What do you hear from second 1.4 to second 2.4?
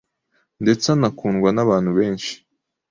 n’abantu benshi